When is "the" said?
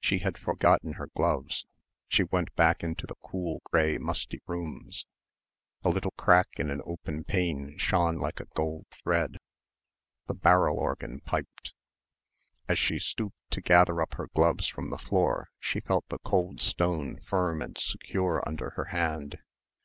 3.08-3.16, 10.28-10.34, 14.90-14.96, 16.08-16.18